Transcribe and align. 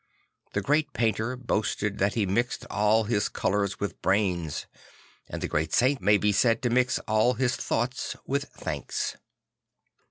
The 0.53 0.61
great 0.63 0.93
painter 0.93 1.35
boasted 1.35 1.99
that 1.99 2.15
he 2.15 2.25
mixed 2.25 2.65
all 2.71 3.03
his 3.03 3.29
colours 3.29 3.79
with 3.79 4.01
brains, 4.01 4.65
and 5.29 5.43
the 5.43 5.47
great 5.47 5.73
saint 5.73 6.01
may 6.01 6.17
be 6.17 6.31
said 6.31 6.63
to 6.63 6.71
mix 6.71 6.97
all 7.07 7.35
his 7.35 7.55
thoughts 7.55 8.15
with 8.25 8.45
thanks. 8.45 9.17